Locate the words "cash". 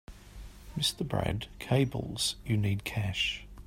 2.85-3.43